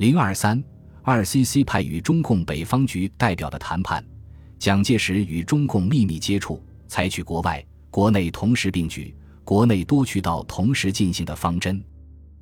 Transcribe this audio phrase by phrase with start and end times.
[0.00, 0.64] 零二三
[1.02, 4.02] 二 CC 派与中共北方局代表的谈判，
[4.58, 11.84] 蒋介石与中共秘密接触，采取国外、国内同时并举、国内多渠道同时进行的方针。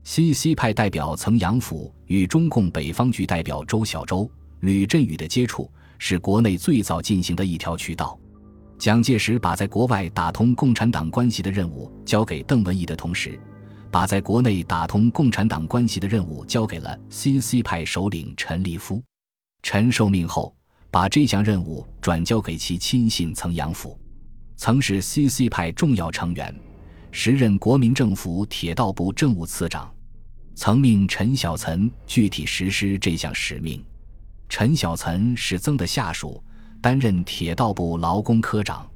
[0.05, 4.31] CC 派代表曾杨甫与中共北方局代表周小舟、
[4.61, 5.69] 吕振宇的接触，
[5.99, 8.17] 是国内最早进行的一条渠道。
[8.79, 13.37] 蒋介石把在国外打通共产党关系的任务交给邓文仪的同时，
[13.91, 19.03] 把在国内打通共产党关系的任务交给了 CC 派首领陈立夫。
[19.63, 20.55] 陈受命后，
[20.91, 23.99] 把这项任务转交给其亲信曾阳甫，
[24.57, 26.55] 曾是 CC 派重要成员，
[27.11, 29.93] 时任国民政府铁道部政务次长，
[30.55, 33.85] 曾命陈小岑具体实施这项使命。
[34.49, 36.43] 陈小岑是曾的下属。
[36.81, 38.89] 担任铁道部劳工科长。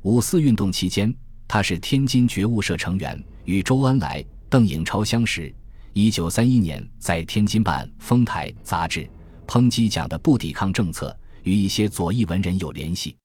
[0.00, 1.14] 五四运动期间，
[1.46, 5.54] 他是天津觉悟社成员，与周恩来、邓颖超相识。
[5.92, 9.08] 一九三一年，在天津办《丰台》杂志，
[9.46, 13.16] 抨击蒋的不抵抗政策，与一些左翼文人有联系。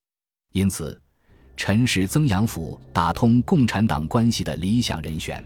[0.51, 0.99] 因此，
[1.55, 5.43] 陈是曾阳甫打通共产党关系的理想人选。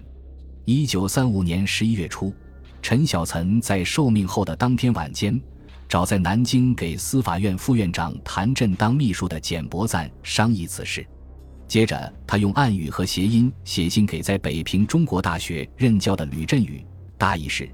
[0.66, 2.34] 一九三五年十一月初，
[2.82, 5.40] 陈小岑在受命后的当天晚间。
[5.90, 11.08] 找在南京给司法院副院长谭震当秘书的简伯赞商议此事，
[11.68, 16.84] 接着他用暗语和谐音写信给在北平中国大学任教的吕振宇，
[17.18, 17.70] 大意是：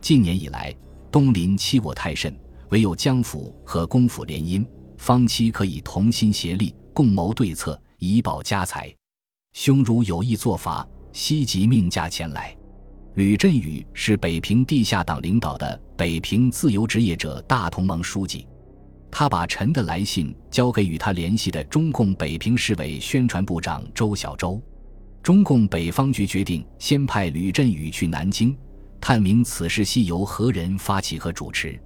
[0.00, 0.74] 近年以来，
[1.10, 2.34] 东邻欺我太甚，
[2.68, 4.64] 唯有江府和公府联姻，
[4.98, 8.94] 方期可以同心协力，共谋对策，以保家财。
[9.54, 12.54] 兄如有意作法，悉即命驾前来。
[13.14, 18.46] 吕振宇是北平地下党领导的北平自由职业者大同盟书记，
[19.10, 24.60] 他把陈的来信交给与他联系的中共北平市委宣传部长周小舟。
[25.22, 28.56] 中共北方局决定先派吕振宇去南京，
[29.00, 31.78] 探明此事系由何人发起和主持。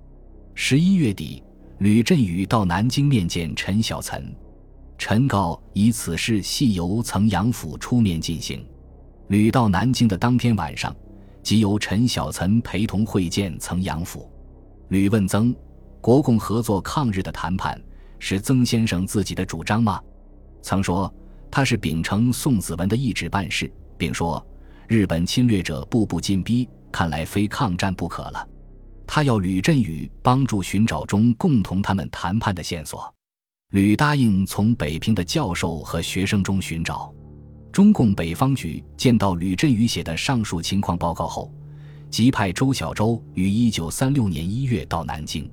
[0.55, 1.43] 十一月底，
[1.79, 4.23] 吕振宇到南京面见陈小岑，
[4.99, 8.65] 陈告以此事系由曾阳甫出面进行。
[9.29, 10.95] 吕到南京的当天晚上。
[11.43, 14.31] 即由陈小岑陪同会见曾阳甫，
[14.91, 15.53] 吕问曾：
[16.03, 17.81] 国共合作抗日的谈判
[18.19, 20.03] 是曾先生自己的主张吗？
[20.61, 21.13] 曾说
[21.49, 24.45] 他是秉承宋子文的意志办事，并说
[24.89, 28.49] 日本侵略者步步进逼，看来非抗战不可了。
[29.07, 33.15] 他要吕振宇帮助寻找中共同他们谈判的线索，
[33.71, 37.15] 吕答应从北平的教授和学生中寻找。
[37.71, 41.55] 中共北方局见到吕振宇写的上述情况报告后，
[42.11, 45.49] 即派周小舟于一九三六年一月到南京。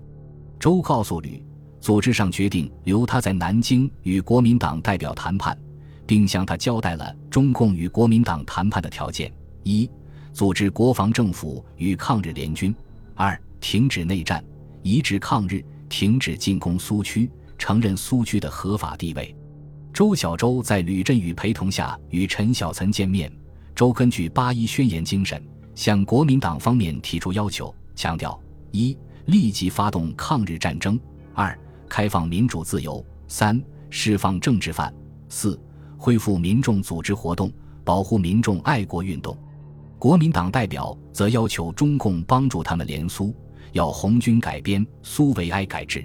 [0.59, 1.42] 周告诉吕，
[1.80, 5.58] 组织上决定留他在南京与国民党代表谈判，
[6.06, 9.31] 并向他交代了中共与国民党谈判的条件：
[9.64, 9.90] 一、
[10.34, 12.74] 组织国防政府与抗日联军；
[13.16, 14.44] 二、停止内战，
[14.84, 19.34] 移植抗日，停止进攻苏区，承认苏区的合法地位。
[19.94, 23.31] 周小舟在吕振宇陪同下与陈小岑见面。
[23.74, 25.41] 周根据八一宣言精神，
[25.74, 28.38] 向国民党方面提出要求，强调：
[28.72, 28.97] 一、
[29.29, 30.97] 立即发动抗日战争；
[31.35, 31.57] 二、
[31.88, 34.91] 开放民主自由；三、释放政治犯；
[35.29, 35.59] 四、
[35.97, 37.51] 恢复民众组织活动，
[37.84, 39.38] 保护民众爱国运动。
[40.00, 43.35] 国民党代表则要求中共帮助他们联苏，
[43.73, 46.03] 要红军改编苏维埃改制。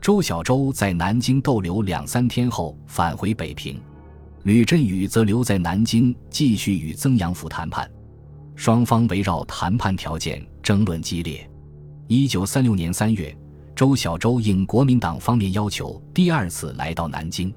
[0.00, 3.80] 周小舟在南京逗留两三天后返回北平，
[4.44, 7.90] 吕振宇则留在南京继续与曾阳甫谈判，
[8.54, 11.48] 双方围绕谈判条件争论激烈。
[12.14, 13.34] 一九三六年三月，
[13.74, 17.50] 周小舟应国民党方面要求，第二次来到南京。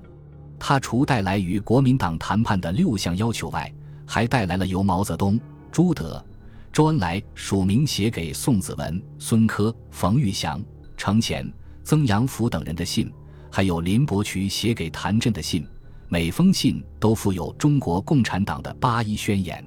[0.58, 3.70] 他除带来与国民党谈判的六项要求外，
[4.06, 5.38] 还带来了由毛泽东、
[5.74, 6.26] 朱德、
[6.72, 10.64] 周恩来署名写给宋子文、孙科、冯玉祥、
[10.96, 11.46] 程潜。
[11.84, 13.12] 曾阳甫等人的信，
[13.52, 15.68] 还有林伯渠写给谭震的信，
[16.08, 19.62] 每封信都附有中国共产党的八一宣言。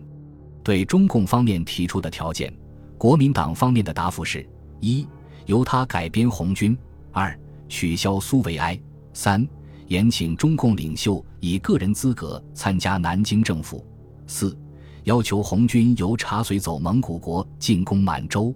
[0.65, 2.51] 对中共方面提出的条件，
[2.97, 4.49] 国民党方面的答复是：
[4.81, 5.07] 一、
[5.47, 6.77] 由他改编红军；
[7.13, 7.39] 二、
[7.69, 8.79] 取消苏维埃；
[9.13, 9.47] 三、
[9.87, 13.85] 延请中共领袖以个人资格参加南京政府；
[14.27, 14.57] 四、
[15.05, 18.55] 要求红军由茶水走蒙古国进攻满洲。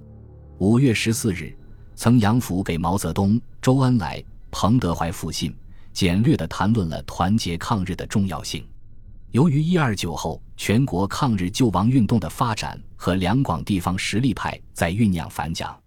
[0.58, 1.56] 五月十四日。
[1.94, 4.20] 曾阳甫给毛泽东、周恩来、
[4.50, 5.54] 彭德怀复信，
[5.92, 8.66] 简略地谈论了团结抗日的重要性。
[9.30, 15.78] 由于一二九后全国抗日救亡运动的发展和两广地方实力派在酝酿反蒋，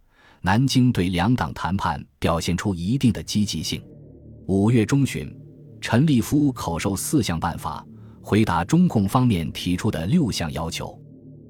[0.46, 3.84] 南京对两党谈判表现出一定的积极性。
[4.46, 5.36] 五月中旬，
[5.82, 7.84] 陈立夫口授四项办法，
[8.22, 10.96] 回答中共方面提出的六项要求。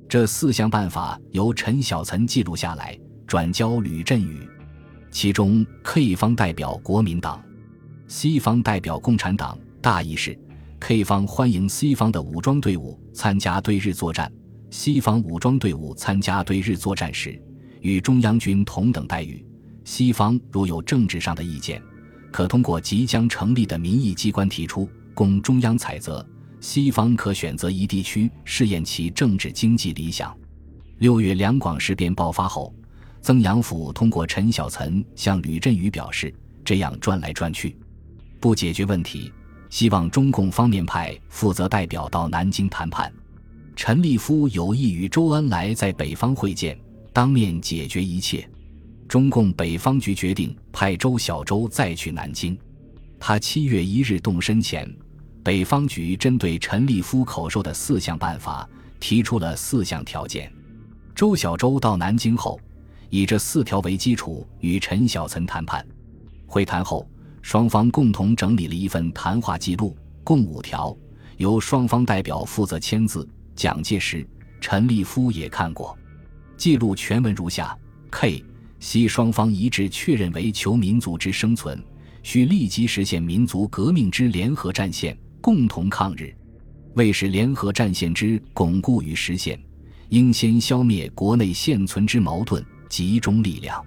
[0.08, 2.98] 这四项办法由陈小岑记录下来。
[3.28, 4.48] 转交吕振宇。
[5.12, 7.44] 其中，K 方代表国民党
[8.08, 9.60] ，C 方代表共产党。
[9.82, 10.40] 大意是
[10.80, 14.32] ：K 方欢迎 C 方的武装队伍参加对日作战
[14.70, 17.42] ，C 方武装队伍参加对日作战时，
[17.86, 19.46] 与中央军同等待遇。
[19.84, 21.80] 西方如有政治上的意见，
[22.32, 26.28] 可通过即将成立的民意机关提出，供中央采择。
[26.60, 30.36] 西方可选择一地区试验其政治经济理想。
[30.98, 32.74] 六月两广事变爆发后，
[33.22, 36.34] 曾阳甫通过陈小岑向吕振宇表示，
[36.64, 37.78] 这样转来转去，
[38.40, 39.32] 不解决问题，
[39.70, 43.14] 希望中共方面派负责代表到南京谈判。
[43.76, 46.76] 陈立夫有意与周恩来在北方会见，
[47.16, 48.46] 当面解决一切。
[49.08, 52.58] 中共北方局决定派周小舟再去南京。
[53.18, 54.86] 他七月一日动身前，
[55.42, 58.70] 北方局针对陈立夫口授的四项办法
[59.00, 60.52] 提出了四项条件。
[61.16, 62.60] 周小舟到南京后，
[63.10, 65.88] 以这四条为基础与陈小岑谈判。
[66.46, 67.08] 会谈后，
[67.42, 70.94] 双方共同整理了一份谈话记录，共五条，
[71.38, 73.26] 由双方代表负责签字。
[73.56, 74.28] 蒋介石、
[74.60, 75.98] 陈立夫也看过。
[76.58, 77.78] 记录全文如下
[78.12, 78.44] ：K。
[78.80, 81.82] 西双方一致确认为求民族之生存，
[82.22, 86.36] 需立即实现民族革命之联合战线，共同抗日。
[86.94, 89.60] 为使联合战线之巩固与实现，
[90.10, 93.84] 应先消灭国内现存之矛盾，集中力量。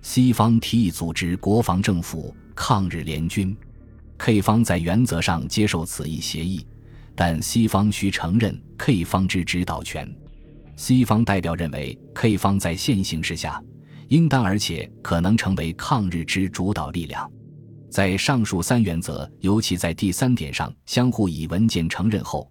[0.00, 3.56] 西方提议组织国防政府抗日联军
[4.18, 6.66] ，K 方在原则上接受此一协议，
[7.14, 10.12] 但西方需承认 K 方之指导权。
[10.76, 13.62] 西方代表认为，K 方在现形势下。
[14.08, 17.30] 应当而且可能成为抗日之主导力量。
[17.88, 22.46] 在上述三原则，尤其在第三点上相互以文件承认后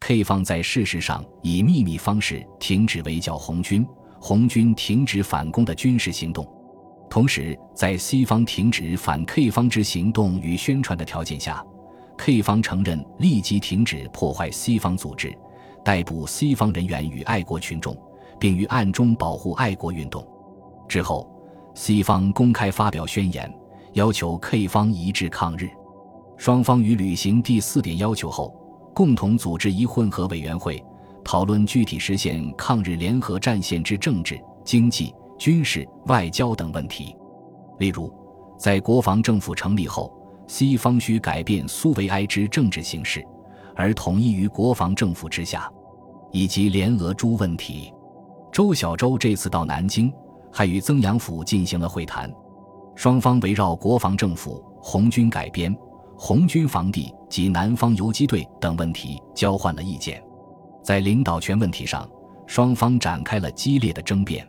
[0.00, 3.86] ，K 方在事实上以秘密方式停止围剿红军，
[4.20, 6.46] 红军停止反攻的军事行动。
[7.08, 11.64] 同时，在西方停止反 K 方之行动与宣传的条件下
[12.18, 15.34] ，K 方承认立即停止破坏西方组织，
[15.86, 17.96] 逮捕西方人员与爱国群众，
[18.40, 20.26] 并于暗中保护爱国运动。
[20.88, 21.30] 之后，
[21.74, 23.48] 西方公开发表宣言，
[23.92, 25.70] 要求 K 方一致抗日。
[26.36, 28.52] 双方于履行第四点要求后，
[28.92, 30.84] 共同组织一混合委员会，
[31.22, 37.14] 讨论具体实现抗日联合战线之政治、经济、军事、外交等问题。
[37.78, 38.12] 例如，
[38.58, 40.12] 在国防政府成立后，
[40.48, 43.24] 西方需改变苏维埃之政治形势，
[43.76, 45.70] 而统一于国防政府之下，
[46.32, 47.92] 以及联俄诸问题。
[48.52, 50.12] 周小舟这次到南京。
[50.52, 52.32] 还与曾阳甫进行了会谈，
[52.94, 55.76] 双方围绕国防政府、红军改编、
[56.16, 60.22] 红军防地及南方游击队等问题交换了意见。
[60.82, 62.08] 在领导权问题上，
[62.46, 64.48] 双方展开了激烈的争辩。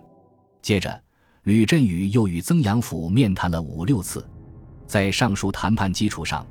[0.61, 0.97] 接着，
[1.43, 4.25] 吕振宇又与曾阳甫面谈了五六次。
[4.85, 6.47] 在上述谈判基础上，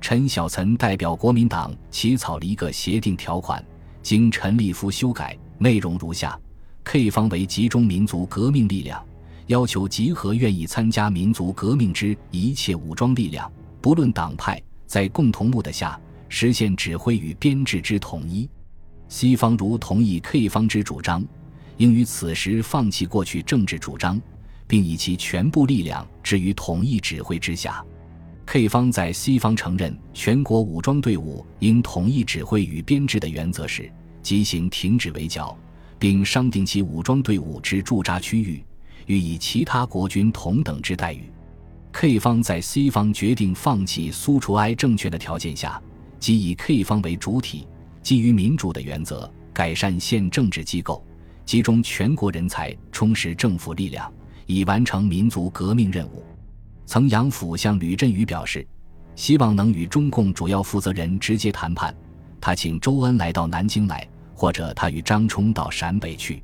[0.00, 3.64] 陈小岑代表国民党起草了一个协定条款，
[4.06, 6.38] 经陈立夫修改，内容如下。
[6.84, 9.04] K 方为集中民族革命力量，
[9.48, 13.50] 要求集合愿意参加民族革命之一切武装力量，
[13.80, 18.48] 不论党派，在共同目的下实现指挥与编制之统一。
[19.08, 21.26] 西方如同意 K 方之主张，
[21.78, 24.22] 应于此时放弃过去政治主张，
[24.68, 27.84] 并以其全部力量置于统一指挥之下。
[28.48, 33.90] K 方在西方承认全国武装队伍应统一指挥与编制的原则时，
[34.26, 35.56] 即行停止围剿。
[35.98, 38.62] 并商定其武装队伍之驻扎区域，
[39.06, 41.30] 予以其他国军同等之待遇。
[41.92, 45.80] K 方在 C 方决定放弃苏楚埃政权的条件下，
[46.20, 47.66] 即以 K 方为主体，
[48.02, 51.02] 基于民主的原则，改善现政治机构，
[51.46, 54.12] 集中全国人才，充实政府力量，
[54.44, 56.22] 以完成民族革命任务。
[56.84, 58.66] 曾阳甫向吕振宇表示，
[59.14, 61.96] 希望能与中共主要负责人直接谈判。
[62.38, 64.06] 他请周恩来到南京来。
[64.36, 66.42] 或者他与张冲到陕北去。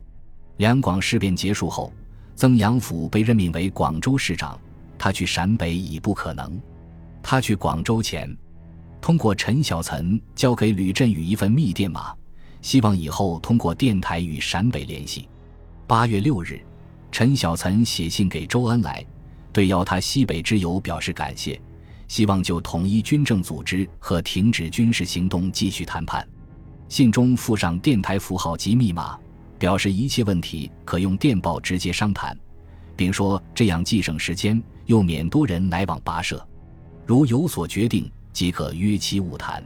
[0.57, 1.93] 两广事变结束后，
[2.35, 4.59] 曾阳甫被任命为广州市长，
[4.99, 6.59] 他去陕北已不可能。
[7.23, 8.35] 他去广州前，
[9.01, 12.15] 通过陈小岑交给吕振宇一份密电码，
[12.63, 15.29] 希望以后通过电台与陕北联系。
[15.87, 16.61] 八月六日，
[17.11, 19.05] 陈小岑写信给周恩来，
[19.53, 21.61] 对邀他西北之游表示感谢，
[22.09, 26.27] 希望就统一军政组织和停止军事行动继续谈判。
[26.93, 29.19] 信中附上电台符号及密码，
[29.59, 32.37] 表示一切问题可用电报直接商谈，
[32.95, 36.47] 并说这样既省时间，又免多人来往跋涉。
[37.07, 39.65] 如有所决定，即可约期晤谈。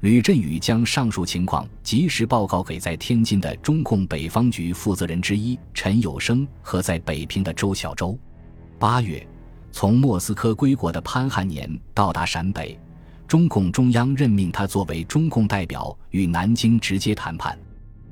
[0.00, 8.18] 吕振宇将上述情况及时报告给在天津的中共北方局负责人之一陈有生和在北平的周小舟。
[8.78, 9.28] 八月，
[9.70, 12.80] 从莫斯科归国的潘汉年到达陕北，
[13.26, 17.58] 中共中央任命他作为中共代表与南京直接谈判。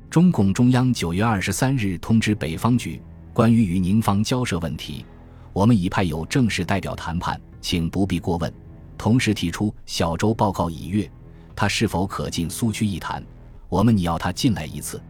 [0.09, 3.01] 中共中央九月二十三日通知北方局，
[3.31, 5.05] 关于与宁方交涉问题，
[5.53, 8.51] 我们已派有正式代表谈判，请不必过问。
[8.97, 11.09] 同时提出小周报告已阅。
[11.55, 13.23] 他是否可进苏区一谈？
[13.69, 15.01] 我们拟要他进来一次。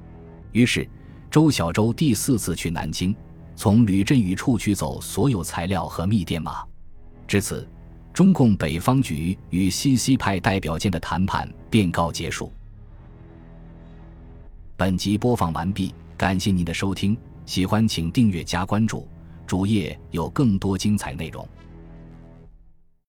[0.51, 0.87] 于是，
[1.31, 3.15] 周小舟第四次去南京，
[3.55, 6.63] 从吕振宇处取走所有材料和密电码。
[7.27, 7.67] 至此，
[8.13, 12.53] 中共北方局与西西派代表间的谈判便告结束。
[14.77, 17.17] 本集播放完毕，感谢您的收听，
[17.47, 19.07] 喜欢请订阅加关注，
[19.47, 21.47] 主页有更多精彩内容。